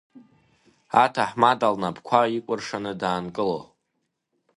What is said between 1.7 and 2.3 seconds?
лнапқәа